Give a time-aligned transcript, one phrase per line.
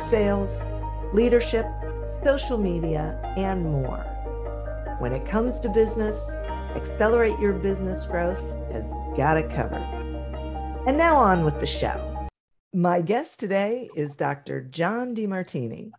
[0.00, 0.62] sales,
[1.12, 1.66] leadership,
[2.24, 4.06] social media, and more.
[4.98, 6.30] When it comes to business,
[6.74, 8.40] Accelerate Your Business Growth
[8.72, 9.82] has got it covered.
[10.86, 12.28] And now on with the show.
[12.72, 14.62] My guest today is Dr.
[14.62, 15.90] John Demartini.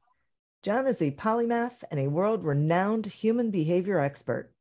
[0.64, 4.52] John is a polymath and a world renowned human behavior expert.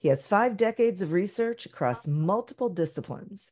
[0.00, 3.50] He has five decades of research across multiple disciplines.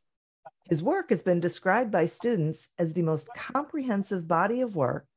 [0.69, 5.07] His work has been described by students as the most comprehensive body of work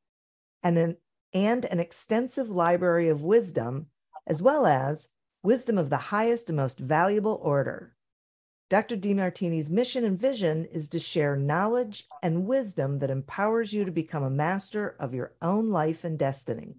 [0.63, 0.97] and an,
[1.33, 3.87] and an extensive library of wisdom,
[4.27, 5.07] as well as
[5.43, 7.95] wisdom of the highest and most valuable order.
[8.69, 8.95] Dr.
[8.95, 14.23] Demartini's mission and vision is to share knowledge and wisdom that empowers you to become
[14.23, 16.75] a master of your own life and destiny.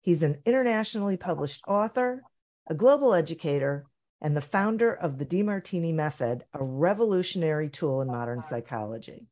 [0.00, 2.22] He's an internationally published author,
[2.66, 3.86] a global educator,
[4.20, 9.28] and the founder of the Demartini Method, a revolutionary tool in modern psychology.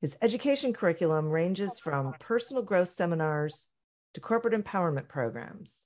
[0.00, 3.68] His education curriculum ranges from personal growth seminars
[4.14, 5.80] to corporate empowerment programs.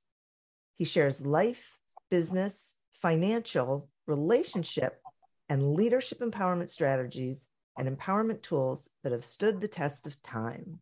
[0.76, 1.78] He shares life,
[2.10, 5.00] business, financial, relationship,
[5.48, 7.44] and leadership empowerment strategies
[7.76, 10.80] and empowerment tools that have stood the test of time.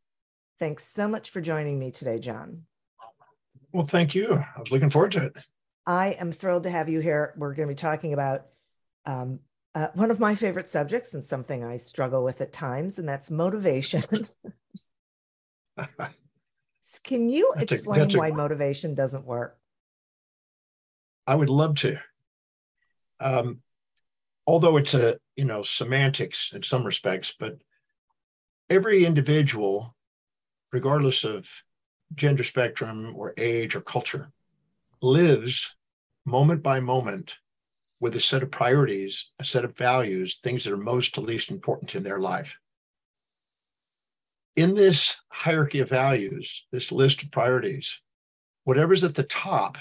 [0.59, 2.65] Thanks so much for joining me today, John.
[3.73, 4.35] Well, thank you.
[4.35, 5.37] I was looking forward to it.
[5.87, 7.33] I am thrilled to have you here.
[7.37, 8.47] We're going to be talking about
[9.07, 9.41] um,
[9.75, 13.31] uh, one of my favorite subjects and something I struggle with at times, and that's
[13.31, 14.05] motivation.
[17.05, 19.59] Can you that's explain a, why a, motivation doesn't work?
[21.27, 21.99] I would love to.
[23.19, 23.61] Um,
[24.47, 27.57] although it's a you know semantics in some respects, but
[28.69, 29.97] every individual,
[30.71, 31.49] regardless of
[32.15, 34.31] gender spectrum or age or culture,
[35.01, 35.75] lives
[36.27, 37.37] moment by moment
[38.03, 41.53] with a set of priorities, a set of values, things that are most to least
[41.53, 42.59] important in their life.
[44.57, 48.01] In this hierarchy of values, this list of priorities,
[48.65, 49.79] whatever's at the top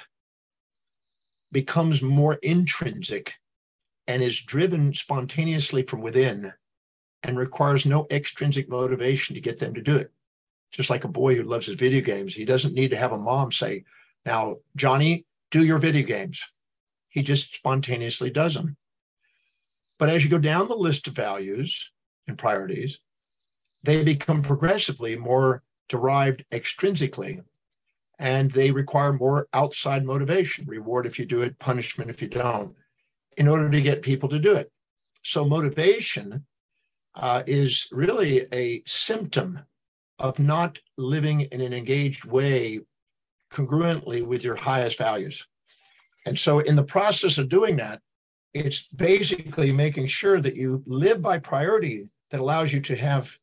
[1.51, 3.33] becomes more intrinsic
[4.05, 6.53] and is driven spontaneously from within
[7.23, 10.11] and requires no extrinsic motivation to get them to do it.
[10.69, 13.17] Just like a boy who loves his video games, he doesn't need to have a
[13.17, 13.83] mom say,
[14.27, 16.43] Now, Johnny, do your video games.
[17.11, 18.77] He just spontaneously does them.
[19.99, 21.91] But as you go down the list of values
[22.27, 22.97] and priorities,
[23.83, 27.43] they become progressively more derived extrinsically
[28.17, 32.75] and they require more outside motivation reward if you do it, punishment if you don't,
[33.37, 34.71] in order to get people to do it.
[35.23, 36.45] So, motivation
[37.15, 39.59] uh, is really a symptom
[40.17, 42.79] of not living in an engaged way
[43.51, 45.45] congruently with your highest values.
[46.25, 48.01] And so, in the process of doing that,
[48.53, 53.37] it's basically making sure that you live by priority that allows you to have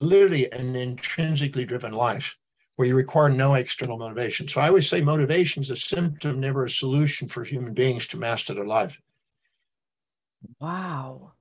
[0.00, 2.36] literally an intrinsically driven life
[2.76, 4.46] where you require no external motivation.
[4.48, 8.18] So I always say motivation is a symptom, never a solution for human beings to
[8.18, 9.00] master their life.
[10.60, 11.32] Wow.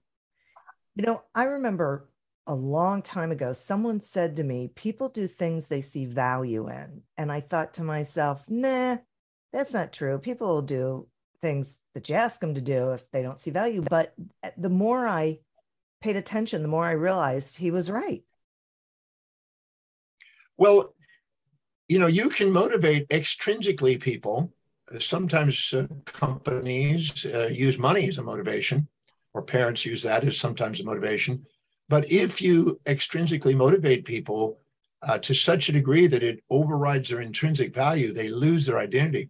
[0.96, 2.10] You know, I remember
[2.48, 7.02] a long time ago, someone said to me, people do things they see value in.
[7.18, 8.98] And I thought to myself, nah,
[9.56, 10.18] that's not true.
[10.20, 11.08] People will do
[11.42, 13.82] things that you ask them to do if they don't see value.
[13.90, 14.14] But
[14.44, 15.40] eh, the more I
[16.02, 18.22] paid attention, the more I realized he was right.
[20.58, 20.94] Well,
[21.88, 24.52] you know, you can motivate extrinsically people.
[25.00, 28.86] Sometimes uh, companies uh, use money as a motivation,
[29.34, 31.46] or parents use that as sometimes a motivation.
[31.88, 34.60] But if you extrinsically motivate people
[35.02, 39.30] uh, to such a degree that it overrides their intrinsic value, they lose their identity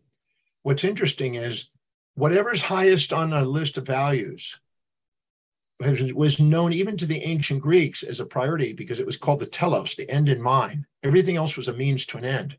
[0.66, 1.70] what's interesting is
[2.16, 4.60] whatever's highest on a list of values
[5.80, 9.46] was known even to the ancient Greeks as a priority because it was called the
[9.46, 10.86] telos, the end in mind.
[11.04, 12.58] Everything else was a means to an end.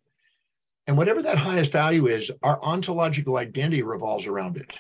[0.87, 4.79] And whatever that highest value is, our ontological identity revolves around it.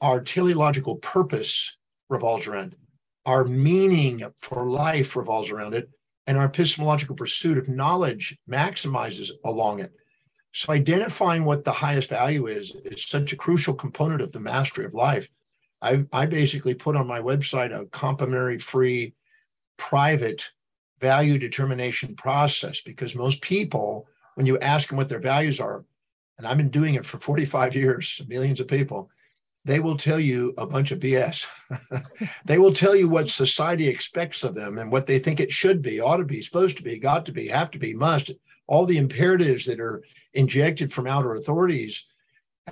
[0.00, 1.76] Our teleological purpose
[2.08, 2.78] revolves around it.
[3.26, 5.88] Our meaning for life revolves around it.
[6.26, 9.92] And our epistemological pursuit of knowledge maximizes along it.
[10.52, 14.84] So identifying what the highest value is is such a crucial component of the mastery
[14.84, 15.28] of life.
[15.80, 19.14] I, I basically put on my website a complimentary free
[19.76, 20.50] private
[21.00, 25.84] value determination process because most people when you ask them what their values are,
[26.38, 29.10] and I've been doing it for 45 years, millions of people,
[29.66, 31.46] they will tell you a bunch of BS.
[32.46, 35.82] they will tell you what society expects of them and what they think it should
[35.82, 38.30] be, ought to be, supposed to be, got to be, have to be, must,
[38.66, 40.02] all the imperatives that are
[40.34, 42.04] injected from outer authorities.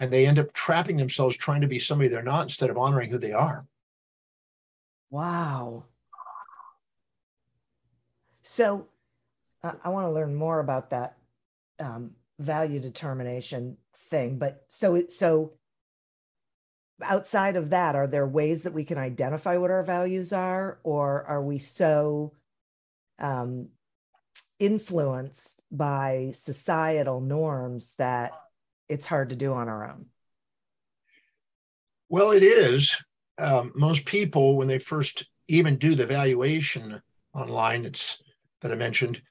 [0.00, 3.10] And they end up trapping themselves trying to be somebody they're not instead of honoring
[3.10, 3.66] who they are.
[5.10, 5.84] Wow.
[8.43, 8.87] So
[9.62, 11.16] uh, I want to learn more about that
[11.81, 13.76] um, value determination
[14.11, 14.38] thing.
[14.38, 15.52] But so it so
[17.02, 21.25] outside of that, are there ways that we can identify what our values are, or
[21.25, 22.32] are we so
[23.19, 23.69] um,
[24.58, 28.32] influenced by societal norms that
[28.88, 30.06] it's hard to do on our own?
[32.08, 32.96] Well, it is.
[33.38, 37.00] Um, most people, when they first even do the valuation
[37.35, 38.23] online, it's
[38.61, 39.23] that I mentioned,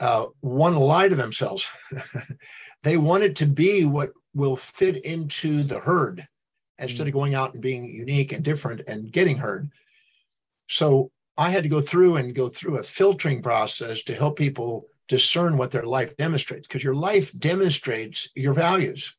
[0.00, 1.66] uh, want to lie to themselves.
[2.82, 6.26] they want it to be what will fit into the herd
[6.78, 7.16] instead of mm.
[7.16, 9.70] going out and being unique and different and getting heard.
[10.68, 14.86] So I had to go through and go through a filtering process to help people
[15.08, 19.14] discern what their life demonstrates because your life demonstrates your values,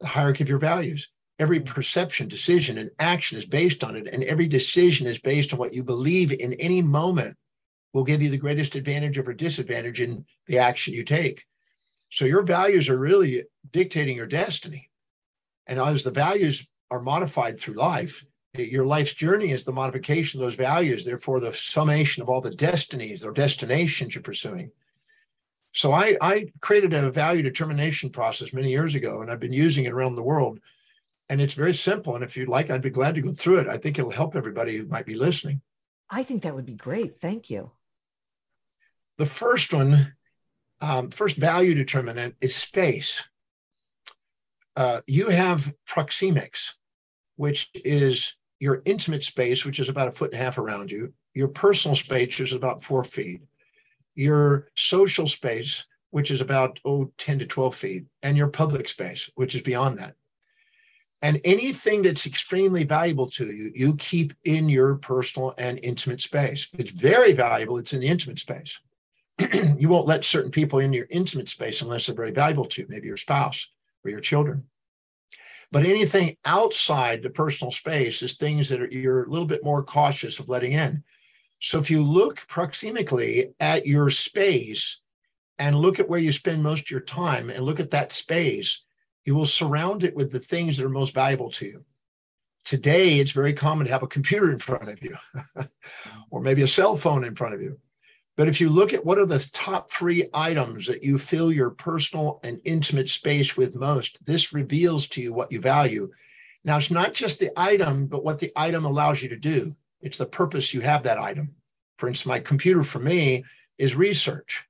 [0.00, 1.08] the hierarchy of your values.
[1.38, 1.66] Every mm.
[1.66, 4.08] perception, decision, and action is based on it.
[4.08, 7.36] And every decision is based on what you believe in any moment
[7.92, 11.44] will give you the greatest advantage over disadvantage in the action you take.
[12.10, 14.90] So your values are really dictating your destiny.
[15.66, 18.24] And as the values are modified through life,
[18.54, 22.50] your life's journey is the modification of those values, therefore, the summation of all the
[22.50, 24.70] destinies or destinations you're pursuing.
[25.72, 29.84] So I, I created a value determination process many years ago, and I've been using
[29.84, 30.58] it around the world.
[31.28, 32.16] And it's very simple.
[32.16, 33.68] And if you'd like, I'd be glad to go through it.
[33.68, 35.60] I think it'll help everybody who might be listening.
[36.10, 37.20] I think that would be great.
[37.20, 37.70] Thank you.
[39.18, 40.12] The first one,
[40.80, 43.22] um, first value determinant is space.
[44.74, 46.72] Uh, you have proxemics,
[47.36, 51.12] which is your intimate space, which is about a foot and a half around you,
[51.34, 53.40] your personal space, which is about four feet,
[54.14, 59.30] your social space, which is about oh, 10 to 12 feet, and your public space,
[59.34, 60.14] which is beyond that.
[61.22, 66.68] And anything that's extremely valuable to you, you keep in your personal and intimate space.
[66.78, 68.78] It's very valuable, it's in the intimate space.
[69.78, 72.86] you won't let certain people in your intimate space unless they're very valuable to you,
[72.90, 73.68] maybe your spouse
[74.04, 74.64] or your children.
[75.72, 79.84] But anything outside the personal space is things that are, you're a little bit more
[79.84, 81.04] cautious of letting in.
[81.60, 85.00] So if you look proxemically at your space
[85.58, 88.82] and look at where you spend most of your time and look at that space,
[89.24, 91.84] you will surround it with the things that are most valuable to you.
[92.64, 95.16] Today, it's very common to have a computer in front of you
[96.30, 97.78] or maybe a cell phone in front of you.
[98.40, 101.68] But if you look at what are the top three items that you fill your
[101.68, 106.10] personal and intimate space with most, this reveals to you what you value.
[106.64, 109.74] Now, it's not just the item, but what the item allows you to do.
[110.00, 111.54] It's the purpose you have that item.
[111.98, 113.44] For instance, my computer for me
[113.76, 114.64] is research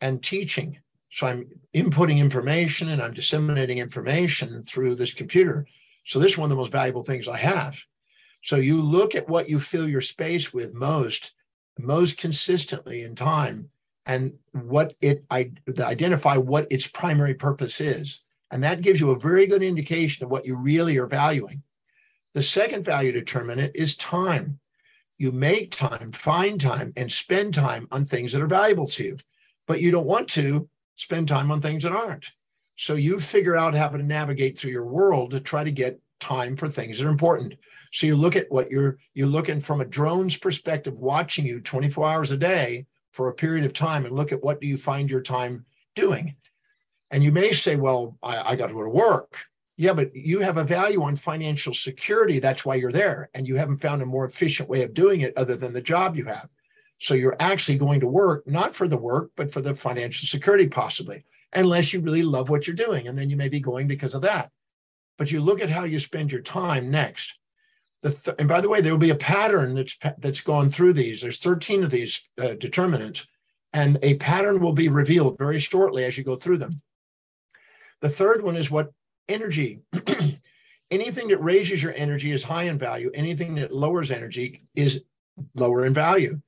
[0.00, 0.78] and teaching.
[1.10, 5.66] So I'm inputting information and I'm disseminating information through this computer.
[6.04, 7.76] So this is one of the most valuable things I have.
[8.44, 11.32] So you look at what you fill your space with most
[11.78, 13.70] most consistently in time
[14.06, 18.20] and what it I, identify what its primary purpose is.
[18.50, 21.62] And that gives you a very good indication of what you really are valuing.
[22.34, 24.58] The second value determinant is time.
[25.18, 29.16] You make time, find time, and spend time on things that are valuable to you,
[29.66, 32.30] but you don't want to spend time on things that aren't.
[32.76, 36.56] So you figure out how to navigate through your world to try to get time
[36.56, 37.54] for things that are important.
[37.92, 42.08] So you look at what you're you're looking from a drone's perspective, watching you 24
[42.08, 45.10] hours a day for a period of time, and look at what do you find
[45.10, 45.64] your time
[45.94, 46.36] doing.
[47.10, 49.38] And you may say, well, I, I got to go to work.
[49.76, 52.38] Yeah, but you have a value on financial security.
[52.38, 53.28] That's why you're there.
[53.34, 56.16] And you haven't found a more efficient way of doing it other than the job
[56.16, 56.48] you have.
[56.98, 60.66] So you're actually going to work, not for the work, but for the financial security,
[60.66, 63.06] possibly, unless you really love what you're doing.
[63.06, 64.50] And then you may be going because of that.
[65.18, 67.34] But you look at how you spend your time next.
[68.10, 71.20] Th- and by the way, there will be a pattern that's that's gone through these.
[71.20, 73.26] There's 13 of these uh, determinants,
[73.72, 76.80] and a pattern will be revealed very shortly as you go through them.
[78.00, 78.92] The third one is what
[79.28, 79.80] energy.
[80.90, 83.10] Anything that raises your energy is high in value.
[83.12, 85.02] Anything that lowers energy is
[85.54, 86.40] lower in value.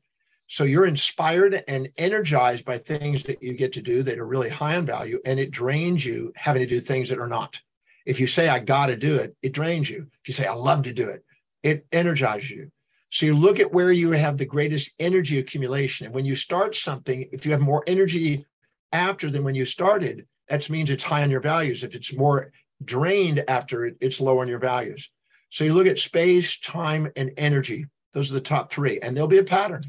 [0.47, 4.49] So you're inspired and energized by things that you get to do that are really
[4.49, 7.61] high in value, and it drains you having to do things that are not.
[8.07, 10.07] If you say, I got to do it, it drains you.
[10.23, 11.23] If you say, I love to do it,
[11.62, 12.71] it energizes you.
[13.11, 16.07] So you look at where you have the greatest energy accumulation.
[16.07, 18.45] And when you start something, if you have more energy
[18.93, 21.83] after than when you started, that means it's high on your values.
[21.83, 22.53] If it's more
[22.85, 25.11] drained after it, it's low on your values.
[25.50, 27.87] So you look at space, time, and energy.
[28.12, 29.83] Those are the top three, and there'll be a pattern.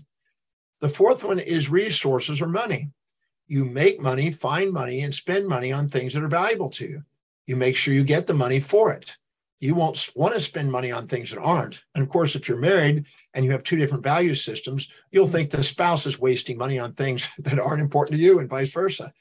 [0.82, 2.92] The fourth one is resources or money.
[3.48, 7.04] You make money, find money, and spend money on things that are valuable to you.
[7.48, 9.18] You make sure you get the money for it.
[9.60, 11.82] You won't want to spend money on things that aren't.
[11.94, 15.50] And of course, if you're married and you have two different value systems, you'll think
[15.50, 19.13] the spouse is wasting money on things that aren't important to you and vice versa.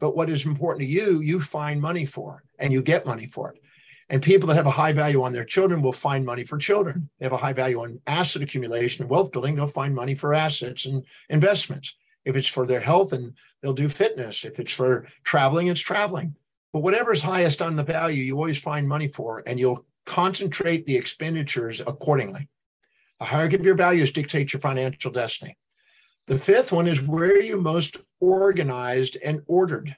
[0.00, 3.52] But what is important to you, you find money for and you get money for
[3.52, 3.62] it.
[4.08, 7.08] And people that have a high value on their children will find money for children.
[7.18, 10.34] They have a high value on asset accumulation and wealth building, they'll find money for
[10.34, 11.94] assets and investments.
[12.24, 14.44] If it's for their health, and they'll do fitness.
[14.44, 16.36] If it's for traveling, it's traveling.
[16.72, 20.96] But whatever's highest on the value, you always find money for, and you'll concentrate the
[20.96, 22.48] expenditures accordingly.
[23.20, 25.56] The hierarchy of your values dictates your financial destiny.
[26.26, 29.94] The fifth one is where you most organized and ordered?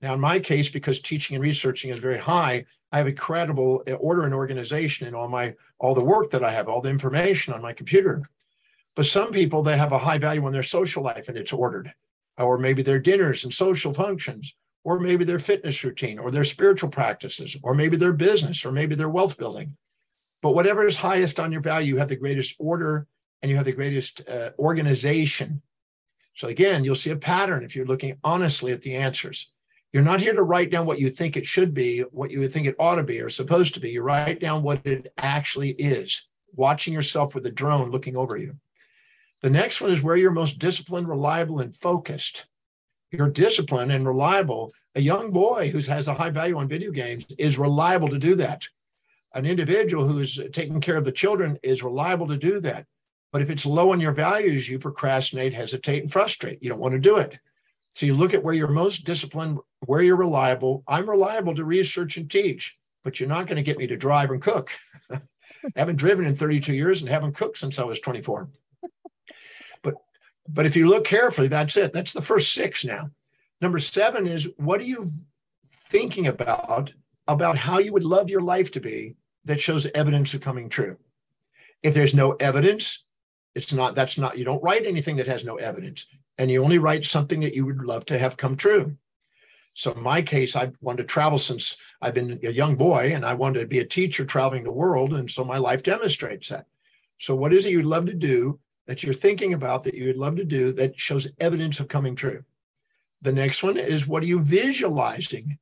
[0.00, 4.24] Now, in my case, because teaching and researching is very high, I have incredible order
[4.24, 7.60] and organization in all my all the work that I have, all the information on
[7.60, 8.22] my computer.
[8.94, 11.92] But some people they have a high value on their social life and it's ordered,
[12.38, 14.54] or maybe their dinners and social functions,
[14.86, 18.94] or maybe their fitness routine, or their spiritual practices, or maybe their business, or maybe
[18.94, 19.76] their wealth building.
[20.42, 23.08] But whatever is highest on your value, you have the greatest order
[23.42, 25.60] and you have the greatest uh, organization.
[26.36, 29.50] So again, you'll see a pattern if you're looking honestly at the answers.
[29.92, 32.68] You're not here to write down what you think it should be, what you think
[32.68, 33.90] it ought to be or supposed to be.
[33.90, 38.54] You write down what it actually is, watching yourself with a drone looking over you.
[39.42, 42.46] The next one is where you're most disciplined, reliable, and focused.
[43.12, 44.72] You're disciplined and reliable.
[44.94, 48.34] A young boy who has a high value on video games is reliable to do
[48.36, 48.64] that.
[49.34, 52.86] An individual who is taking care of the children is reliable to do that.
[53.32, 56.62] But if it's low on your values, you procrastinate, hesitate, and frustrate.
[56.62, 57.38] You don't want to do it.
[57.94, 60.82] So you look at where you're most disciplined, where you're reliable.
[60.88, 64.30] I'm reliable to research and teach, but you're not going to get me to drive
[64.30, 64.72] and cook.
[65.10, 65.20] I
[65.74, 68.48] haven't driven in 32 years and haven't cooked since I was 24.
[70.48, 71.92] But if you look carefully, that's it.
[71.92, 73.10] That's the first six now.
[73.60, 75.10] Number seven is what are you
[75.90, 76.92] thinking about
[77.28, 80.96] about how you would love your life to be that shows evidence of coming true?
[81.82, 83.04] If there's no evidence,
[83.54, 86.06] it's not that's not you don't write anything that has no evidence
[86.38, 88.96] and you only write something that you would love to have come true.
[89.74, 93.24] So in my case, I've wanted to travel since I've been a young boy and
[93.24, 95.12] I wanted to be a teacher traveling the world.
[95.12, 96.66] And so my life demonstrates that.
[97.18, 100.16] So what is it you'd love to do that you're thinking about that you would
[100.16, 102.44] love to do that shows evidence of coming true?
[103.22, 105.58] The next one is what are you visualizing?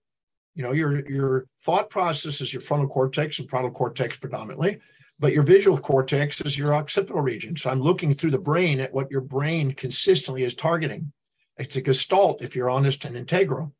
[0.54, 4.81] You know, your your thought process is your frontal cortex and frontal cortex predominantly
[5.19, 7.57] but your visual cortex is your occipital region.
[7.57, 11.12] So I'm looking through the brain at what your brain consistently is targeting.
[11.57, 13.73] It's a gestalt if you're honest and integral.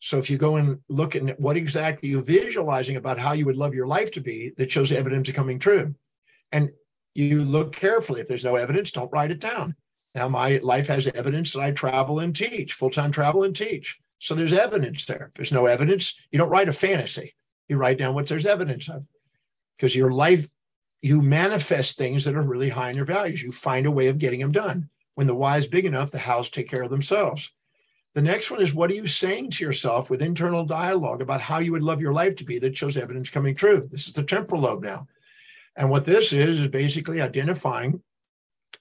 [0.00, 3.56] So if you go and look at what exactly you're visualizing about how you would
[3.56, 5.94] love your life to be, that shows evidence of coming true.
[6.52, 6.70] And
[7.16, 8.20] you look carefully.
[8.20, 9.74] If there's no evidence, don't write it down.
[10.14, 13.98] Now my life has evidence that I travel and teach, full-time travel and teach.
[14.18, 15.26] So there's evidence there.
[15.28, 17.34] If there's no evidence, you don't write a fantasy.
[17.68, 19.04] You write down what there's evidence of.
[19.76, 20.48] Because your life
[21.02, 23.42] you manifest things that are really high in your values.
[23.42, 24.88] You find a way of getting them done.
[25.14, 27.52] When the why is big enough, the hows take care of themselves.
[28.14, 31.58] The next one is what are you saying to yourself with internal dialogue about how
[31.58, 33.88] you would love your life to be that shows evidence coming true?
[33.90, 35.06] This is the temporal lobe now.
[35.76, 38.02] And what this is, is basically identifying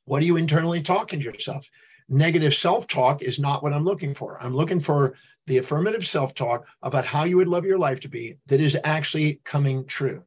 [0.06, 1.70] what are you internally talking to yourself?
[2.08, 4.42] Negative self talk is not what I'm looking for.
[4.42, 5.16] I'm looking for
[5.48, 8.78] the affirmative self talk about how you would love your life to be that is
[8.84, 10.24] actually coming true.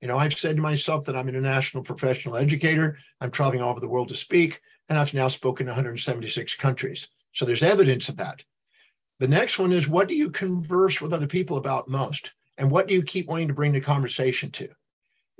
[0.00, 2.98] You know, I've said to myself that I'm an international professional educator.
[3.20, 7.08] I'm traveling all over the world to speak, and I've now spoken in 176 countries.
[7.34, 8.42] So there's evidence of that.
[9.20, 12.32] The next one is what do you converse with other people about most?
[12.58, 14.68] And what do you keep wanting to bring the conversation to?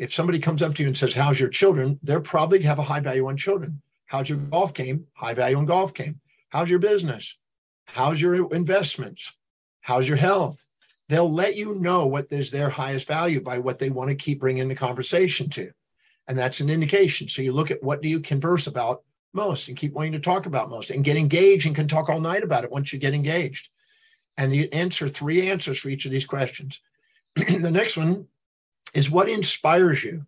[0.03, 1.99] If somebody comes up to you and says, How's your children?
[2.03, 3.81] They're probably have a high value on children.
[4.07, 5.07] How's your golf game?
[5.15, 6.21] High value on golf game.
[6.51, 7.37] How's your business?
[7.87, 9.33] How's your investments?
[9.81, 10.65] How's your health?
[11.13, 14.41] they'll let you know what is their highest value by what they want to keep
[14.41, 15.71] bringing the conversation to.
[16.27, 17.29] And that's an indication.
[17.29, 19.03] So you look at what do you converse about
[19.35, 22.21] most and keep wanting to talk about most and get engaged and can talk all
[22.21, 23.69] night about it once you get engaged.
[24.39, 26.81] And you answer three answers for each of these questions.
[27.37, 28.27] the next one
[28.95, 30.27] is what inspires you?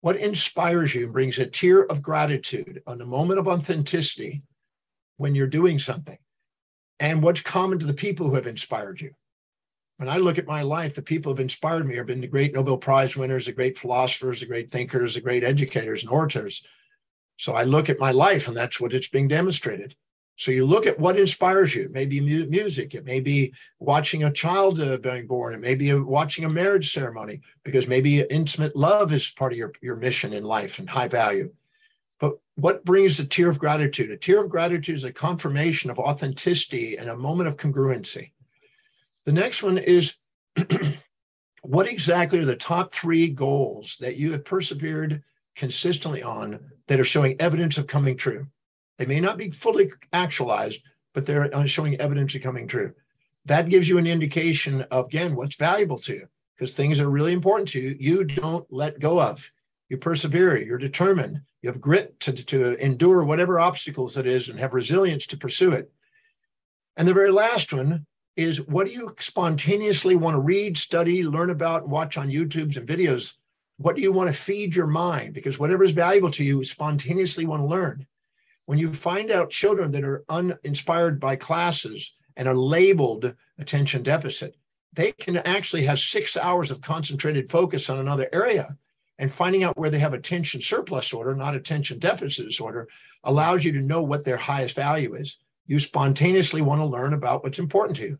[0.00, 4.42] What inspires you and brings a tear of gratitude on a moment of authenticity
[5.16, 6.18] when you're doing something?
[7.00, 9.12] And what's common to the people who have inspired you?
[9.98, 12.26] When I look at my life, the people who have inspired me have been the
[12.26, 16.62] great Nobel Prize winners, the great philosophers, the great thinkers, the great educators and orators.
[17.38, 19.96] So I look at my life, and that's what it's being demonstrated.
[20.36, 21.84] So you look at what inspires you.
[21.84, 22.94] It may be music.
[22.94, 25.54] It may be watching a child uh, being born.
[25.54, 29.58] It may be a, watching a marriage ceremony because maybe intimate love is part of
[29.58, 31.50] your, your mission in life and high value.
[32.20, 34.10] But what brings a tear of gratitude?
[34.10, 38.32] A tear of gratitude is a confirmation of authenticity and a moment of congruency.
[39.24, 40.16] The next one is
[41.62, 45.22] what exactly are the top three goals that you have persevered
[45.54, 48.46] consistently on that are showing evidence of coming true?
[48.98, 52.94] They may not be fully actualized, but they're uh, showing evidence of coming true.
[53.44, 57.32] That gives you an indication of, again, what's valuable to you because things are really
[57.32, 57.96] important to you.
[57.98, 59.50] You don't let go of.
[59.88, 60.56] You persevere.
[60.56, 61.42] You're determined.
[61.60, 65.72] You have grit to, to endure whatever obstacles it is and have resilience to pursue
[65.72, 65.92] it.
[66.96, 71.50] And the very last one is what do you spontaneously want to read, study, learn
[71.50, 73.34] about, and watch on YouTubes and videos?
[73.76, 75.34] What do you want to feed your mind?
[75.34, 78.06] Because whatever is valuable to you, spontaneously want to learn
[78.66, 84.56] when you find out children that are uninspired by classes and are labeled attention deficit,
[84.92, 88.76] they can actually have six hours of concentrated focus on another area.
[89.18, 92.88] And finding out where they have attention surplus disorder, not attention deficit disorder,
[93.24, 95.38] allows you to know what their highest value is.
[95.64, 98.18] You spontaneously want to learn about what's important to you.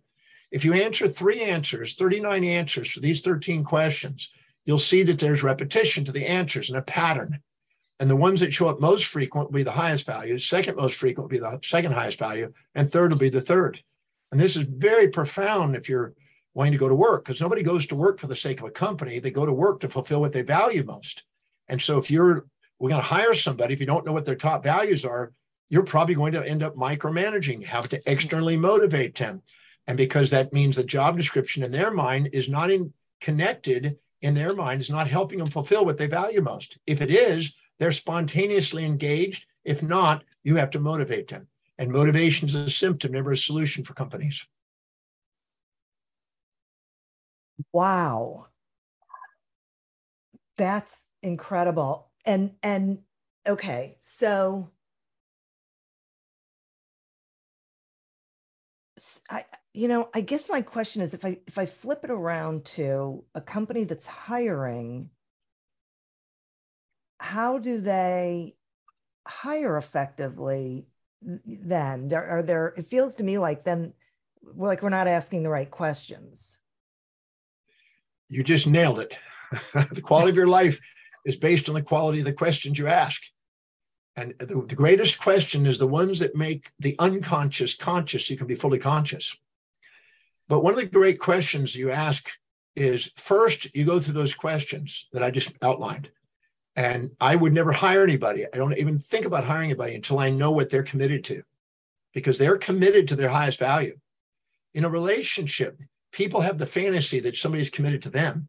[0.50, 4.30] If you answer three answers, 39 answers for these 13 questions,
[4.64, 7.42] you'll see that there's repetition to the answers and a pattern.
[7.98, 10.96] And the ones that show up most frequent will be the highest value, second most
[10.96, 13.82] frequent will be the second highest value, and third will be the third.
[14.32, 16.14] And this is very profound if you're
[16.52, 18.70] wanting to go to work, because nobody goes to work for the sake of a
[18.70, 19.18] company.
[19.18, 21.24] They go to work to fulfill what they value most.
[21.68, 22.46] And so if you're
[22.78, 25.32] we're going to hire somebody, if you don't know what their top values are,
[25.68, 29.42] you're probably going to end up micromanaging, have to externally motivate them.
[29.86, 34.34] And because that means the job description in their mind is not in, connected in
[34.34, 36.78] their mind, is not helping them fulfill what they value most.
[36.86, 39.46] If it is, they're spontaneously engaged.
[39.64, 41.48] If not, you have to motivate them.
[41.78, 44.46] And motivation is a symptom, never a solution for companies.
[47.72, 48.46] Wow.
[50.56, 52.10] That's incredible.
[52.24, 53.00] And and
[53.46, 54.70] okay, so
[59.30, 62.64] I you know, I guess my question is if I if I flip it around
[62.76, 65.10] to a company that's hiring
[67.18, 68.54] how do they
[69.26, 70.86] hire effectively
[71.22, 72.08] then?
[72.08, 73.92] There are there it feels to me like then
[74.42, 76.56] we're like we're not asking the right questions.
[78.28, 79.16] You just nailed it.
[79.92, 80.80] The quality of your life
[81.24, 83.22] is based on the quality of the questions you ask.
[84.16, 88.38] And the, the greatest question is the ones that make the unconscious conscious so you
[88.38, 89.36] can be fully conscious.
[90.48, 92.28] But one of the great questions you ask
[92.76, 96.10] is first you go through those questions that i just outlined
[96.76, 98.44] and I would never hire anybody.
[98.44, 101.42] I don't even think about hiring anybody until I know what they're committed to,
[102.12, 103.98] because they're committed to their highest value.
[104.74, 105.80] In a relationship,
[106.12, 108.48] people have the fantasy that somebody's committed to them.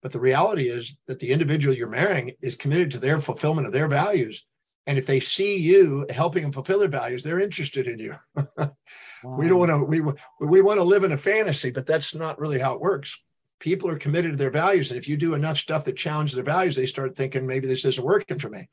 [0.00, 3.72] But the reality is that the individual you're marrying is committed to their fulfillment of
[3.72, 4.46] their values.
[4.86, 8.14] And if they see you helping them fulfill their values, they're interested in you.
[8.34, 8.72] wow.
[9.24, 10.00] We don't want to we
[10.38, 13.18] we want to live in a fantasy, but that's not really how it works
[13.60, 14.90] people are committed to their values.
[14.90, 17.84] And if you do enough stuff that challenges their values, they start thinking maybe this
[17.84, 18.68] isn't working for me.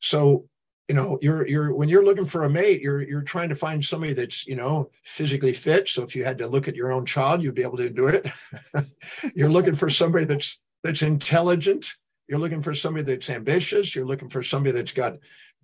[0.00, 0.46] So,
[0.88, 3.84] you know, you're you're when you're looking for a mate, you're you're trying to find
[3.84, 5.88] somebody that's, you know, physically fit.
[5.88, 8.08] So if you had to look at your own child, you'd be able to do
[8.08, 8.30] it.
[9.34, 11.92] you're looking for somebody that's that's intelligent.
[12.26, 13.94] You're looking for somebody that's ambitious.
[13.94, 15.16] You're looking for somebody that's got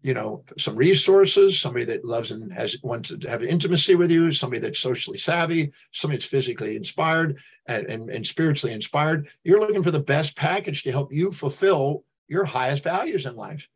[0.05, 4.31] you know some resources somebody that loves and has wants to have intimacy with you
[4.31, 9.83] somebody that's socially savvy somebody that's physically inspired and, and, and spiritually inspired you're looking
[9.83, 13.67] for the best package to help you fulfill your highest values in life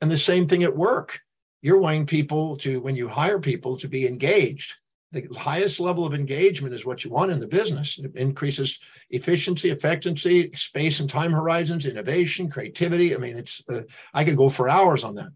[0.00, 1.20] and the same thing at work
[1.62, 4.74] you're wanting people to when you hire people to be engaged
[5.12, 7.98] the highest level of engagement is what you want in the business.
[7.98, 13.14] It increases efficiency, effectiveness, space and time horizons, innovation, creativity.
[13.14, 15.30] I mean, it's uh, I could go for hours on that.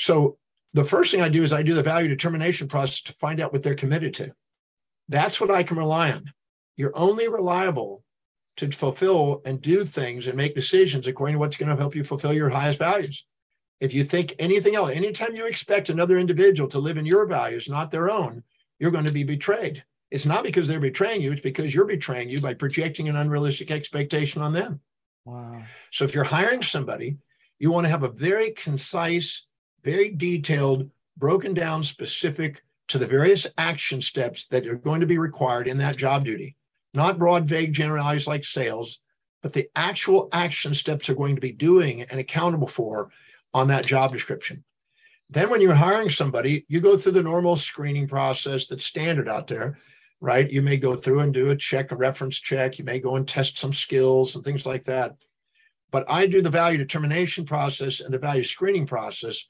[0.00, 0.38] So
[0.72, 3.52] the first thing I do is I do the value determination process to find out
[3.52, 4.34] what they're committed to.
[5.10, 6.32] That's what I can rely on.
[6.78, 8.02] You're only reliable
[8.56, 12.02] to fulfill and do things and make decisions according to what's going to help you
[12.02, 13.26] fulfill your highest values.
[13.80, 17.68] If you think anything else, anytime you expect another individual to live in your values,
[17.68, 18.42] not their own,
[18.78, 19.84] you're going to be betrayed.
[20.10, 23.70] It's not because they're betraying you, it's because you're betraying you by projecting an unrealistic
[23.70, 24.80] expectation on them.
[25.26, 25.60] Wow.
[25.90, 27.18] So if you're hiring somebody,
[27.58, 29.46] you want to have a very concise,
[29.82, 35.18] very detailed, broken down, specific to the various action steps that are going to be
[35.18, 36.56] required in that job duty.
[36.92, 39.00] Not broad, vague, generalized like sales,
[39.42, 43.10] but the actual action steps are going to be doing and accountable for
[43.54, 44.64] on that job description.
[45.28, 49.46] Then, when you're hiring somebody, you go through the normal screening process that's standard out
[49.46, 49.78] there,
[50.20, 50.50] right?
[50.50, 52.78] You may go through and do a check, a reference check.
[52.78, 55.14] You may go and test some skills and things like that.
[55.92, 59.44] But I do the value determination process and the value screening process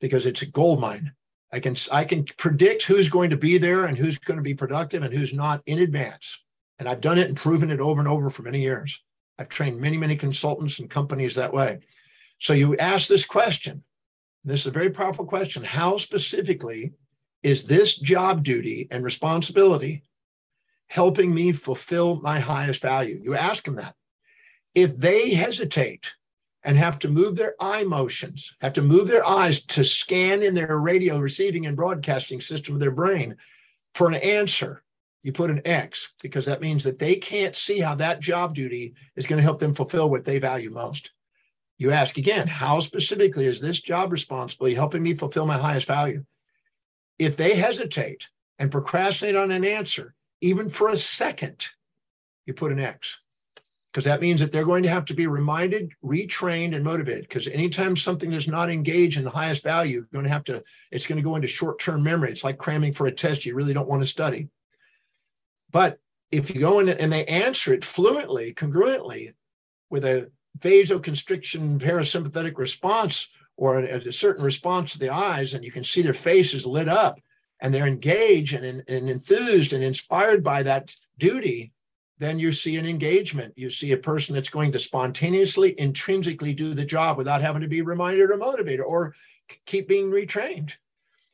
[0.00, 1.12] because it's a gold mine.
[1.52, 4.54] I can I can predict who's going to be there and who's going to be
[4.54, 6.38] productive and who's not in advance.
[6.78, 9.00] And I've done it and proven it over and over for many years.
[9.38, 11.80] I've trained many, many consultants and companies that way.
[12.40, 13.82] So you ask this question.
[14.44, 15.64] This is a very powerful question.
[15.64, 16.92] How specifically
[17.42, 20.02] is this job duty and responsibility
[20.88, 23.20] helping me fulfill my highest value?
[23.22, 23.94] You ask them that.
[24.74, 26.12] If they hesitate
[26.64, 30.54] and have to move their eye motions, have to move their eyes to scan in
[30.54, 33.36] their radio receiving and broadcasting system of their brain
[33.94, 34.82] for an answer,
[35.22, 38.94] you put an X because that means that they can't see how that job duty
[39.16, 41.10] is going to help them fulfill what they value most.
[41.78, 46.24] You ask again, how specifically is this job responsibility helping me fulfill my highest value?
[47.18, 51.66] If they hesitate and procrastinate on an answer, even for a second,
[52.46, 53.18] you put an X
[53.92, 57.22] because that means that they're going to have to be reminded, retrained, and motivated.
[57.22, 60.62] Because anytime something does not engage in the highest value, you're going to have to,
[60.90, 62.30] it's going to go into short term memory.
[62.30, 64.48] It's like cramming for a test you really don't want to study.
[65.70, 65.98] But
[66.30, 69.32] if you go in and they answer it fluently, congruently,
[69.90, 75.72] with a vasoconstriction parasympathetic response or a, a, certain response to the eyes, and you
[75.72, 77.18] can see their faces lit up
[77.60, 81.72] and they're engaged and, and enthused and inspired by that duty,
[82.18, 83.54] then you see an engagement.
[83.56, 87.68] You see a person that's going to spontaneously, intrinsically do the job without having to
[87.68, 89.14] be reminded or motivated or
[89.66, 90.72] keep being retrained.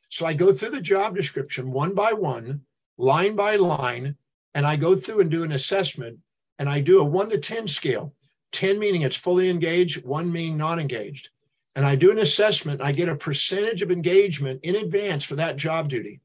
[0.09, 2.61] So I go through the job description one by one,
[2.97, 4.15] line by line,
[4.53, 6.19] and I go through and do an assessment
[6.59, 8.13] and I do a one to 10 scale
[8.55, 11.29] 10 meaning it's fully engaged, one meaning non engaged.
[11.75, 15.57] And I do an assessment, I get a percentage of engagement in advance for that
[15.57, 16.21] job duty.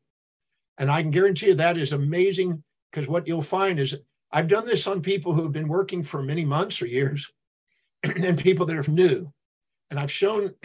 [0.78, 3.96] And I can guarantee you that is amazing because what you'll find is
[4.32, 7.30] I've done this on people who have been working for many months or years
[8.02, 9.32] and people that are new.
[9.90, 10.54] And I've shown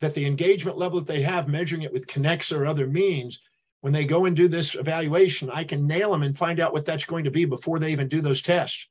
[0.00, 3.40] that the engagement level that they have, measuring it with connects or other means,
[3.80, 6.84] when they go and do this evaluation, I can nail them and find out what
[6.84, 8.88] that's going to be before they even do those tests.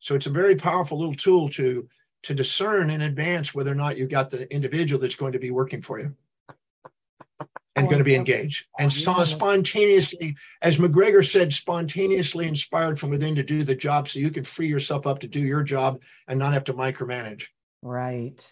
[0.00, 1.88] So it's a very powerful little tool to
[2.24, 5.50] to discern in advance whether or not you've got the individual that's going to be
[5.50, 6.14] working for you
[7.82, 8.66] and oh, going to be engaged.
[8.78, 14.18] And so spontaneously as McGregor said spontaneously inspired from within to do the job so
[14.18, 17.46] you can free yourself up to do your job and not have to micromanage.
[17.82, 18.46] Right.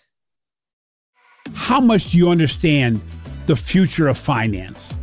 [1.55, 3.01] How much do you understand
[3.47, 4.95] the future of finance?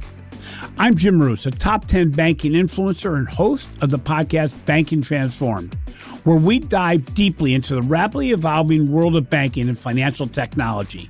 [0.80, 5.76] I'm Jim Marous a top 10 banking influencer and host of the podcast banking transformed
[6.24, 11.10] where we dive deeply into the rapidly evolving world of banking and financial technology.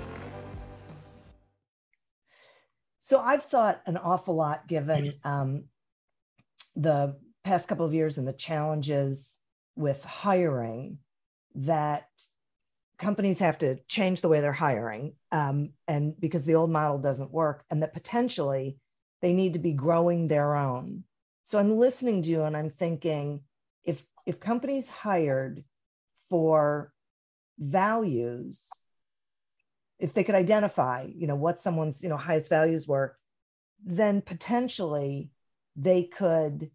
[3.11, 5.65] So I've thought an awful lot given um,
[6.77, 9.37] the past couple of years and the challenges
[9.75, 10.99] with hiring
[11.55, 12.07] that
[12.97, 17.33] companies have to change the way they're hiring um, and because the old model doesn't
[17.33, 18.77] work and that potentially
[19.21, 21.03] they need to be growing their own.
[21.43, 23.41] So i'm listening to you and i'm thinking
[23.83, 25.65] if if companies hired
[26.29, 26.93] for
[27.59, 28.69] values
[30.01, 33.15] if they could identify you know what someone's you know highest values were
[33.83, 35.29] then potentially
[35.75, 36.69] they could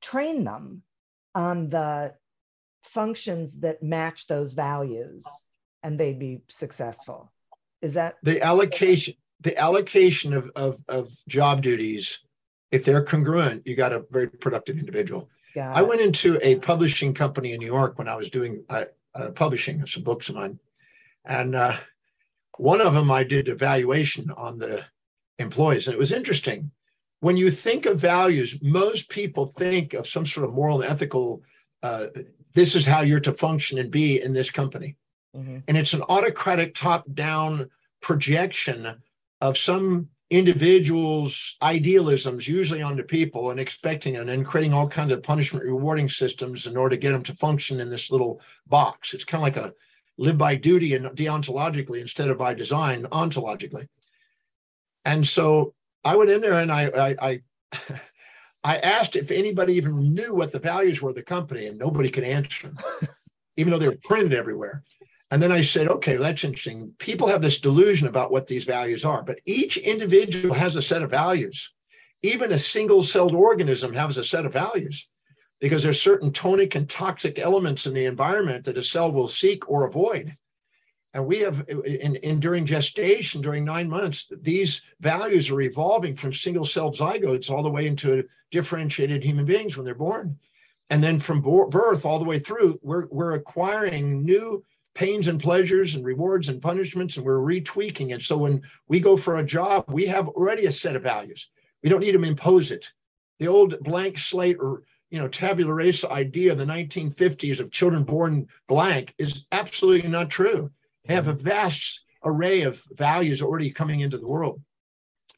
[0.00, 0.82] train them
[1.34, 2.14] on the
[2.82, 5.24] functions that match those values
[5.82, 7.32] and they'd be successful.
[7.82, 9.14] Is that the allocation?
[9.40, 12.20] The allocation of, of, of job duties,
[12.70, 15.28] if they're congruent, you got a very productive individual.
[15.56, 19.30] I went into a publishing company in New York when I was doing uh, uh,
[19.30, 20.58] publishing some books of mine,
[21.24, 21.76] and uh,
[22.58, 24.84] one of them I did evaluation on the
[25.38, 26.70] employees, and it was interesting.
[27.20, 31.42] When you think of values, most people think of some sort of moral and ethical.
[31.82, 32.06] Uh,
[32.54, 34.96] this is how you're to function and be in this company.
[35.36, 35.58] Mm-hmm.
[35.66, 39.00] And it's an autocratic top down projection
[39.40, 45.22] of some individual's idealisms, usually onto people, and expecting and then creating all kinds of
[45.22, 49.14] punishment rewarding systems in order to get them to function in this little box.
[49.14, 49.74] It's kind of like a
[50.16, 53.88] live by duty and deontologically instead of by design ontologically.
[55.04, 55.74] And so
[56.04, 57.42] I went in there and I I, I
[58.64, 62.08] I asked if anybody even knew what the values were of the company, and nobody
[62.08, 62.72] could answer,
[63.58, 64.82] even though they were printed everywhere.
[65.30, 66.94] And then I said, okay, that's interesting.
[66.98, 71.02] People have this delusion about what these values are, but each individual has a set
[71.02, 71.72] of values.
[72.22, 75.08] Even a single celled organism has a set of values
[75.60, 79.68] because there's certain tonic and toxic elements in the environment that a cell will seek
[79.68, 80.36] or avoid.
[81.14, 86.32] And we have, in, in during gestation, during nine months, these values are evolving from
[86.32, 90.38] single celled zygotes all the way into differentiated human beings when they're born.
[90.90, 94.64] And then from birth all the way through, we're, we're acquiring new
[94.94, 98.22] pains and pleasures and rewards and punishments, and we're retweaking it.
[98.22, 101.48] So when we go for a job, we have already a set of values.
[101.82, 102.90] We don't need to impose it.
[103.38, 108.04] The old blank slate or you know tabula rasa idea of the 1950s of children
[108.04, 110.70] born blank is absolutely not true.
[111.04, 114.60] They have a vast array of values already coming into the world.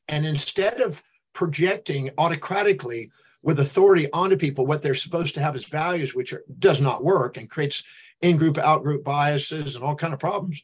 [0.08, 1.02] And instead of
[1.32, 3.10] projecting autocratically
[3.42, 7.04] with authority onto people what they're supposed to have as values, which are, does not
[7.04, 7.82] work and creates
[8.22, 10.62] in-group, out-group biases, and all kind of problems.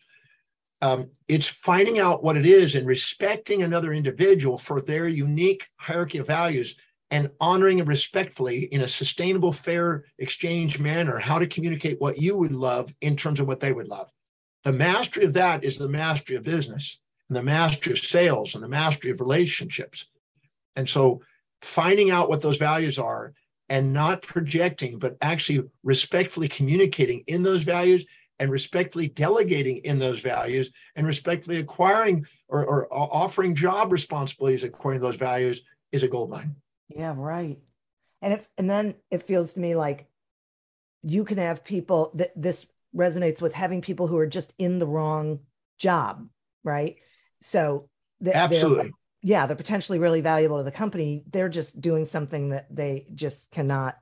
[0.81, 6.19] Um, it's finding out what it is and respecting another individual for their unique hierarchy
[6.19, 6.77] of values
[7.12, 12.38] and honoring and respectfully in a sustainable, fair exchange manner how to communicate what you
[12.38, 14.11] would love in terms of what they would love.
[14.64, 16.98] The mastery of that is the mastery of business
[17.29, 20.07] and the mastery of sales and the mastery of relationships.
[20.75, 21.20] And so
[21.61, 23.35] finding out what those values are
[23.68, 28.07] and not projecting, but actually respectfully communicating in those values
[28.38, 35.03] and respectfully delegating in those values and respectfully acquiring or, or offering job responsibilities according
[35.03, 35.61] to those values
[35.92, 36.57] is a gold mine.
[36.97, 37.59] Yeah, right.
[38.21, 40.07] And if and then it feels to me like
[41.03, 44.87] you can have people that this resonates with having people who are just in the
[44.87, 45.41] wrong
[45.79, 46.29] job,
[46.63, 46.97] right?
[47.41, 47.89] So
[48.23, 51.23] th- absolutely yeah, they're potentially really valuable to the company.
[51.31, 53.97] They're just doing something that they just cannot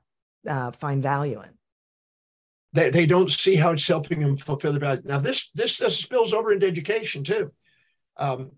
[0.49, 1.49] uh, find value in.
[2.73, 5.01] They, they don't see how it's helping them fulfill their value.
[5.05, 7.51] Now, this this, this spills over into education too.
[8.17, 8.51] Um,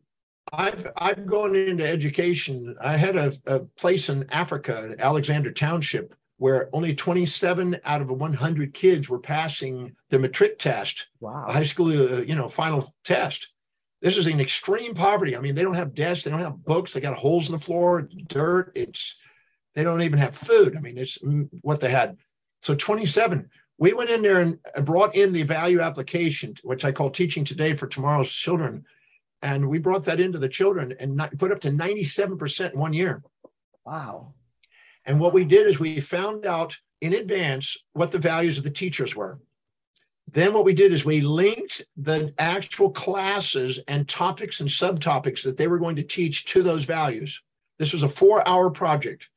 [0.51, 2.75] I've I've gone into education.
[2.81, 8.73] I had a, a place in Africa, Alexandra Township, where only 27 out of 100
[8.73, 11.45] kids were passing the matric test, wow.
[11.47, 13.47] high school, uh, you know, final test.
[14.01, 15.37] This is in extreme poverty.
[15.37, 17.63] I mean, they don't have desks, they don't have books, they got holes in the
[17.63, 18.73] floor, dirt.
[18.75, 19.15] It's
[19.73, 20.75] they don't even have food.
[20.75, 21.17] I mean, it's
[21.61, 22.17] what they had.
[22.61, 23.49] So 27.
[23.77, 27.73] We went in there and brought in the value application, which I call teaching today
[27.73, 28.85] for tomorrow's children.
[29.43, 33.21] And we brought that into the children and put up to 97% in one year.
[33.85, 34.33] Wow.
[35.05, 38.69] And what we did is we found out in advance what the values of the
[38.69, 39.37] teachers were.
[40.29, 45.57] Then what we did is we linked the actual classes and topics and subtopics that
[45.57, 47.41] they were going to teach to those values.
[47.77, 49.27] This was a four hour project.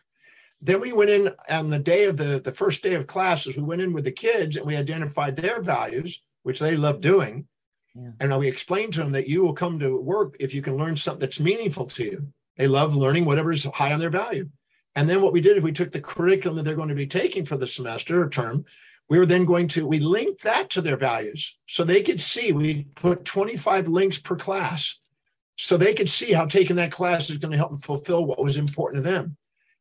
[0.62, 3.64] Then we went in on the day of the, the first day of classes, we
[3.64, 7.48] went in with the kids and we identified their values, which they love doing.
[7.96, 8.10] Yeah.
[8.20, 10.96] And we explained to them that you will come to work if you can learn
[10.96, 12.32] something that's meaningful to you.
[12.56, 14.48] They love learning whatever is high on their value.
[14.94, 17.06] And then what we did is we took the curriculum that they're going to be
[17.06, 18.64] taking for the semester or term
[19.08, 22.52] we were then going to we linked that to their values so they could see
[22.52, 24.98] we put 25 links per class
[25.56, 28.42] so they could see how taking that class is going to help them fulfill what
[28.42, 29.36] was important to them.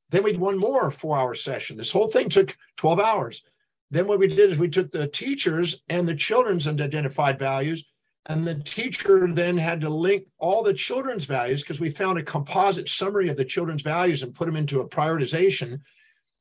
[0.10, 1.76] Then we would one more four hour session.
[1.76, 3.44] This whole thing took 12 hours.
[3.92, 7.84] Then what we did is we took the teachers and the children's and identified values,
[8.28, 12.24] and the teacher then had to link all the children's values because we found a
[12.24, 15.80] composite summary of the children's values and put them into a prioritization,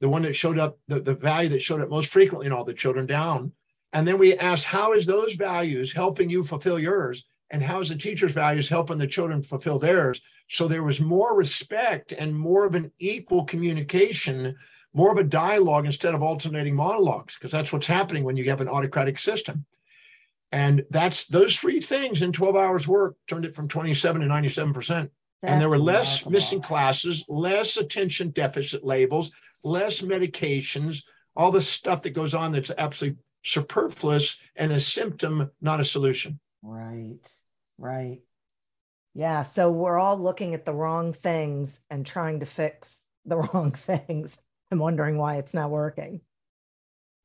[0.01, 2.65] the one that showed up, the, the value that showed up most frequently in all
[2.65, 3.53] the children down.
[3.93, 7.25] And then we asked, how is those values helping you fulfill yours?
[7.51, 10.23] And how is the teacher's values helping the children fulfill theirs?
[10.49, 14.57] So there was more respect and more of an equal communication
[14.95, 18.61] more of a dialogue instead of alternating monologues, because that's what's happening when you have
[18.61, 19.67] an autocratic system.
[20.55, 25.11] And that's those three things in 12 hours work turned it from 27 to 97%.
[25.43, 26.31] and there were less remarkable.
[26.31, 29.33] missing classes, less attention deficit labels,
[29.65, 31.03] less medications,
[31.35, 36.39] all the stuff that goes on that's absolutely superfluous and a symptom, not a solution.
[36.63, 37.19] Right,
[37.77, 38.21] right.
[39.13, 39.43] Yeah.
[39.43, 44.39] So we're all looking at the wrong things and trying to fix the wrong things.
[44.71, 46.21] I'm wondering why it's not working.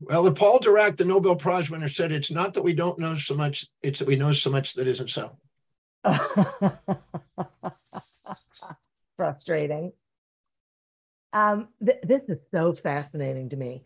[0.02, 3.16] Well, the Paul Dirac, the Nobel Prize winner, said it's not that we don't know
[3.16, 5.38] so much, it's that we know so much that isn't so.
[9.18, 9.92] Frustrating.
[11.34, 13.84] Um, th- this is so fascinating to me.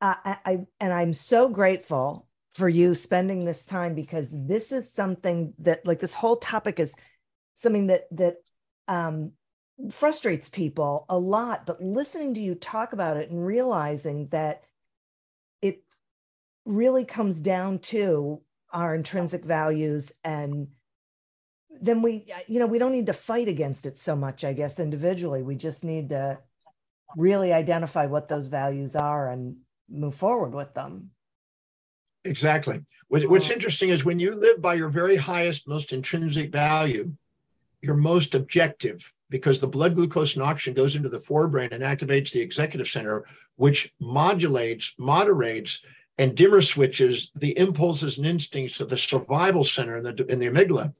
[0.00, 4.90] Uh, I, I and I'm so grateful for you spending this time because this is
[4.90, 6.94] something that, like, this whole topic is
[7.54, 8.36] something that that
[8.88, 9.32] um,
[9.90, 14.62] frustrates people a lot, but listening to you talk about it and realizing that
[16.64, 18.40] really comes down to
[18.72, 20.68] our intrinsic values and
[21.80, 24.78] then we you know we don't need to fight against it so much i guess
[24.78, 25.42] individually.
[25.42, 26.38] We just need to
[27.16, 29.56] really identify what those values are and
[29.88, 31.10] move forward with them.
[32.24, 32.80] Exactly.
[33.08, 37.12] What's um, interesting is when you live by your very highest most intrinsic value
[37.84, 42.32] you're most objective because the blood glucose and oxygen goes into the forebrain and activates
[42.32, 45.84] the executive center, which modulates, moderates,
[46.18, 50.46] and dimmer switches the impulses and instincts of the survival center in the, in the
[50.46, 50.94] amygdala.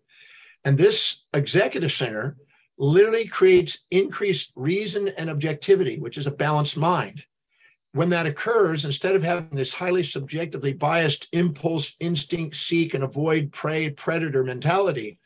[0.64, 2.36] And this executive center
[2.78, 7.22] literally creates increased reason and objectivity, which is a balanced mind.
[7.92, 13.52] When that occurs, instead of having this highly subjectively biased impulse, instinct, seek, and avoid
[13.52, 15.18] prey, predator mentality,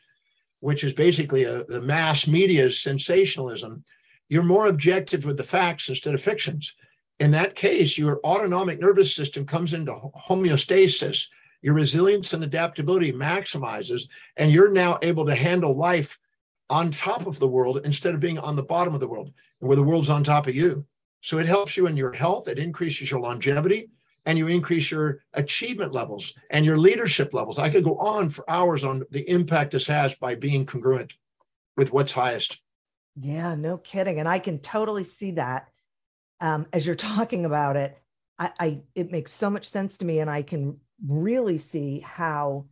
[0.59, 3.83] which is basically a, the mass media's sensationalism,
[4.27, 6.75] you're more objective with the facts instead of fictions.
[7.19, 11.27] In that case, your autonomic nervous system comes into homeostasis.
[11.61, 14.03] Your resilience and adaptability maximizes,
[14.37, 16.17] and you're now able to handle life
[16.69, 19.67] on top of the world instead of being on the bottom of the world, and
[19.67, 20.85] where the world's on top of you.
[21.21, 23.89] So it helps you in your health, it increases your longevity,
[24.25, 27.59] and you increase your achievement levels and your leadership levels.
[27.59, 31.13] I could go on for hours on the impact this has by being congruent
[31.75, 32.61] with what's highest.
[33.19, 34.19] Yeah, no kidding.
[34.19, 35.67] And I can totally see that
[36.39, 37.97] um, as you're talking about it.
[38.37, 42.67] I, I, it makes so much sense to me, and I can really see how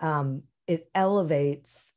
[0.00, 1.92] um, it elevates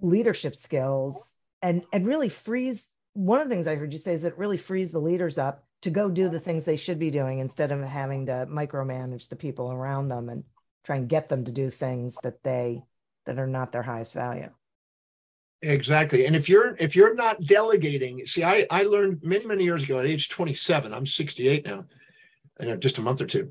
[0.00, 2.88] leadership skills and and really frees.
[3.12, 5.38] One of the things I heard you say is that it really frees the leaders
[5.38, 9.28] up to go do the things they should be doing instead of having to micromanage
[9.28, 10.44] the people around them and
[10.84, 12.82] try and get them to do things that they
[13.26, 14.50] that are not their highest value
[15.62, 19.82] exactly and if you're if you're not delegating see i i learned many many years
[19.82, 21.84] ago at age 27 i'm 68 now
[22.60, 23.50] in just a month or two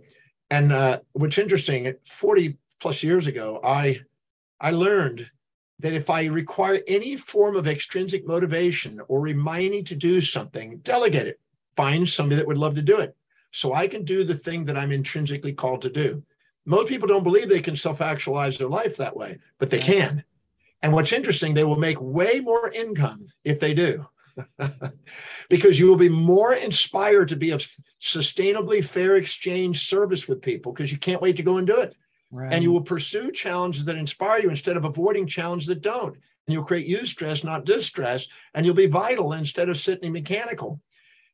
[0.50, 4.00] and uh, what's interesting 40 plus years ago i
[4.62, 5.30] i learned
[5.80, 11.28] that if i require any form of extrinsic motivation or reminding to do something delegate
[11.28, 11.40] it
[11.78, 13.16] find somebody that would love to do it.
[13.52, 16.22] So I can do the thing that I'm intrinsically called to do.
[16.66, 20.24] Most people don't believe they can self actualize their life that way, but they can.
[20.82, 24.06] And what's interesting, they will make way more income if they do.
[25.50, 27.58] because you will be more inspired to be a
[28.00, 31.96] sustainably fair exchange service with people because you can't wait to go and do it.
[32.30, 32.54] Right.
[32.54, 36.14] And you will pursue challenges that inspire you instead of avoiding challenges that don't.
[36.14, 38.28] And you'll create eustress, not distress.
[38.54, 40.80] And you'll be vital instead of sitting mechanical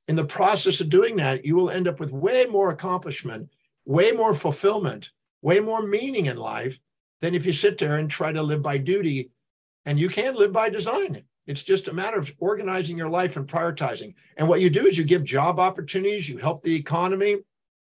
[0.07, 3.49] in the process of doing that, you will end up with way more accomplishment,
[3.85, 6.79] way more fulfillment, way more meaning in life
[7.21, 9.31] than if you sit there and try to live by duty.
[9.85, 11.23] And you can't live by design.
[11.45, 14.15] It's just a matter of organizing your life and prioritizing.
[14.37, 17.39] And what you do is you give job opportunities, you help the economy,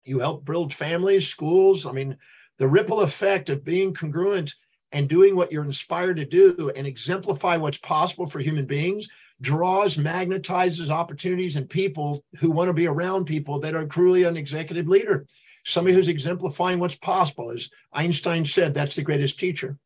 [0.04, 1.86] you help build families, schools.
[1.86, 2.18] I mean,
[2.58, 4.56] the ripple effect of being congruent
[4.92, 9.08] and doing what you're inspired to do and exemplify what's possible for human beings
[9.42, 14.38] draws, magnetizes opportunities and people who want to be around people that are truly an
[14.38, 15.28] executive leader.
[15.66, 17.52] Somebody who's exemplifying what's possible.
[17.52, 19.78] As Einstein said, that's the greatest teacher.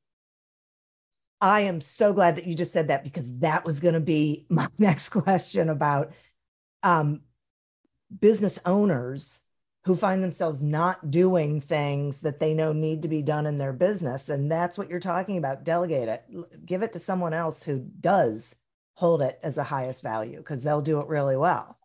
[1.42, 4.46] I am so glad that you just said that because that was going to be
[4.50, 6.12] my next question about
[6.84, 7.22] um,
[8.18, 9.42] business owners
[9.86, 13.74] who find themselves not doing things that they know need to be done in their
[13.74, 14.30] business.
[14.30, 15.64] And that's what you're talking about.
[15.64, 16.24] Delegate it,
[16.66, 18.56] give it to someone else who does
[18.96, 21.79] hold it as the highest value because they'll do it really well.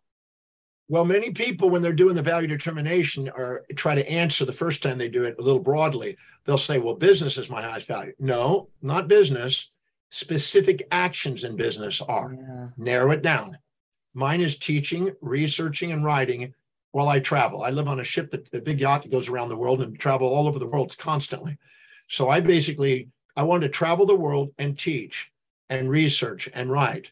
[0.87, 4.83] Well, many people, when they're doing the value determination, are try to answer the first
[4.83, 6.15] time they do it a little broadly.
[6.43, 9.71] They'll say, "Well, business is my highest value." No, not business.
[10.11, 12.33] Specific actions in business are.
[12.33, 12.67] Yeah.
[12.77, 13.57] Narrow it down.
[14.13, 16.53] Mine is teaching, researching, and writing
[16.91, 17.63] while I travel.
[17.63, 19.99] I live on a ship that the big yacht that goes around the world and
[19.99, 21.57] travel all over the world constantly.
[22.07, 25.31] So I basically I want to travel the world and teach
[25.69, 27.11] and research and write.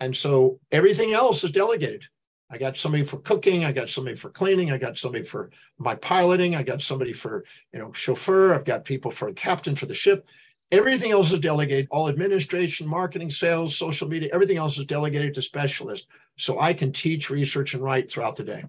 [0.00, 2.06] And so everything else is delegated.
[2.50, 3.64] I got somebody for cooking.
[3.64, 4.72] I got somebody for cleaning.
[4.72, 6.56] I got somebody for my piloting.
[6.56, 8.54] I got somebody for, you know, chauffeur.
[8.54, 10.26] I've got people for the captain for the ship.
[10.72, 11.86] Everything else is delegated.
[11.90, 16.06] All administration, marketing, sales, social media, everything else is delegated to specialists.
[16.38, 18.64] So I can teach, research, and write throughout the day.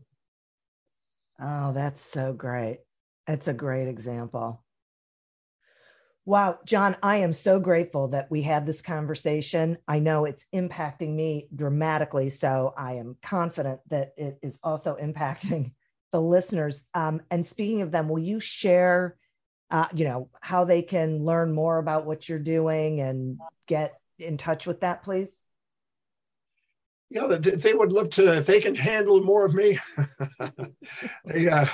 [1.39, 2.79] Oh, that's so great.
[3.25, 4.63] That's a great example.
[6.25, 9.79] Wow, John, I am so grateful that we had this conversation.
[9.87, 15.73] I know it's impacting me dramatically, so I am confident that it is also impacting
[16.11, 16.83] the listeners.
[16.93, 19.17] Um, and speaking of them, will you share,
[19.71, 24.37] uh, you know, how they can learn more about what you're doing and get in
[24.37, 25.31] touch with that, please?
[27.09, 29.79] Yeah, they would love to if they can handle more of me.
[31.25, 31.65] they, uh,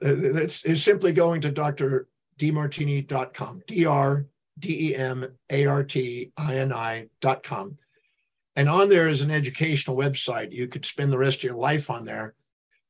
[0.00, 2.08] it's, it's simply going to Dr
[2.38, 4.26] demartini.com, D R
[4.58, 7.78] D E M A R T I N I.com.
[8.56, 10.52] And on there is an educational website.
[10.52, 12.34] You could spend the rest of your life on there,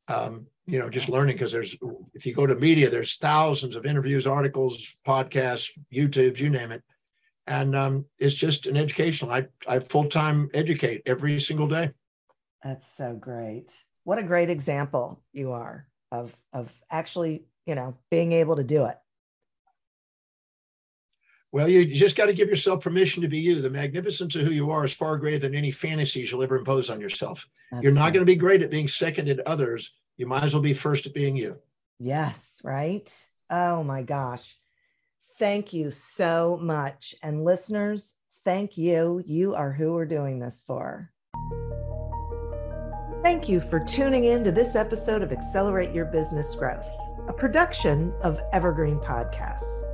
[0.09, 1.75] um, you know, just learning because there's,
[2.13, 6.83] if you go to media, there's thousands of interviews, articles, podcasts, YouTubes, you name it.
[7.47, 9.33] And um, it's just an educational.
[9.33, 11.91] I, I full time educate every single day.
[12.63, 13.67] That's so great.
[14.05, 18.85] What a great example you are of, of actually, you know, being able to do
[18.87, 18.99] it.
[21.55, 23.63] Well, you just got to give yourself permission to be you.
[23.63, 26.91] The magnificence of who you are is far greater than any fantasies you'll ever impose
[26.91, 27.47] on yourself.
[27.71, 29.93] That's You're not going to be great at being second at others.
[30.17, 31.57] You might as well be first at being you.
[32.01, 33.09] Yes, right?
[33.51, 34.59] Oh my gosh.
[35.39, 37.15] Thank you so much.
[37.23, 39.23] And listeners, thank you.
[39.25, 41.13] You are who we're doing this for.
[43.23, 46.91] Thank you for tuning in to this episode of Accelerate Your Business Growth,
[47.29, 49.94] a production of Evergreen Podcasts.